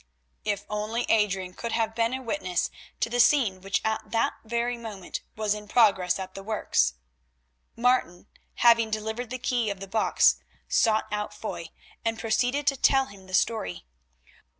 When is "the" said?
3.07-3.19, 6.33-6.41, 9.29-9.37, 9.79-9.87, 13.27-13.35